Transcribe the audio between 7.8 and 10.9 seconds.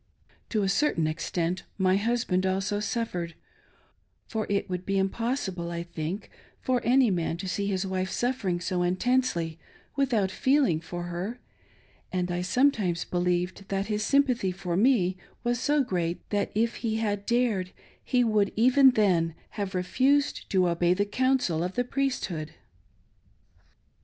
wife sufEering so intensely without feeling